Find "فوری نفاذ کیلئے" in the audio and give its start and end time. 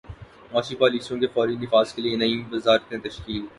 1.33-2.15